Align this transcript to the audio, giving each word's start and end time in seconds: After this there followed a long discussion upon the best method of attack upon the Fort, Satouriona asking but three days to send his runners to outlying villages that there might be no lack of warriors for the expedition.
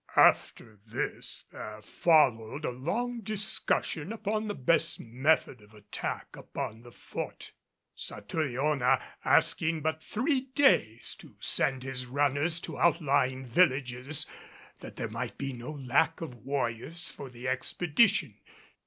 After 0.15 0.79
this 0.83 1.45
there 1.51 1.79
followed 1.79 2.65
a 2.65 2.71
long 2.71 3.19
discussion 3.21 4.11
upon 4.11 4.47
the 4.47 4.55
best 4.55 4.99
method 4.99 5.61
of 5.61 5.75
attack 5.75 6.35
upon 6.35 6.81
the 6.81 6.91
Fort, 6.91 7.51
Satouriona 7.95 8.99
asking 9.23 9.81
but 9.81 10.01
three 10.01 10.41
days 10.55 11.13
to 11.19 11.35
send 11.39 11.83
his 11.83 12.07
runners 12.07 12.59
to 12.61 12.79
outlying 12.79 13.45
villages 13.45 14.25
that 14.79 14.95
there 14.95 15.07
might 15.07 15.37
be 15.37 15.53
no 15.53 15.69
lack 15.71 16.19
of 16.19 16.33
warriors 16.33 17.11
for 17.11 17.29
the 17.29 17.47
expedition. 17.47 18.39